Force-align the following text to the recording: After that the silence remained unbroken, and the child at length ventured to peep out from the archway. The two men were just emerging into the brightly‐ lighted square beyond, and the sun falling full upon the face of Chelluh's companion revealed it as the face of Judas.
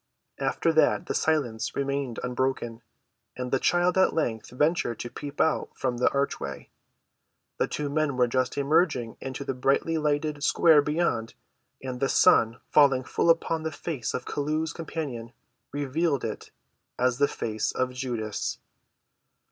After 0.39 0.73
that 0.73 1.05
the 1.05 1.13
silence 1.13 1.75
remained 1.75 2.17
unbroken, 2.23 2.81
and 3.37 3.51
the 3.51 3.59
child 3.59 3.99
at 3.99 4.15
length 4.15 4.49
ventured 4.49 4.97
to 5.01 5.11
peep 5.11 5.39
out 5.39 5.69
from 5.77 5.97
the 5.97 6.09
archway. 6.09 6.71
The 7.59 7.67
two 7.67 7.87
men 7.87 8.17
were 8.17 8.25
just 8.25 8.57
emerging 8.57 9.17
into 9.21 9.43
the 9.45 9.53
brightly‐ 9.53 10.01
lighted 10.01 10.43
square 10.43 10.81
beyond, 10.81 11.35
and 11.83 11.99
the 11.99 12.09
sun 12.09 12.57
falling 12.71 13.03
full 13.03 13.29
upon 13.29 13.61
the 13.61 13.71
face 13.71 14.15
of 14.15 14.25
Chelluh's 14.25 14.73
companion 14.73 15.33
revealed 15.71 16.25
it 16.25 16.49
as 16.97 17.19
the 17.19 17.27
face 17.27 17.71
of 17.71 17.93
Judas. 17.93 18.57